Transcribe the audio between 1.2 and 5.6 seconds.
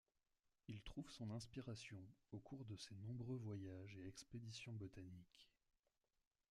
inspiration au cours de ses nombreux voyages et expéditions botaniques.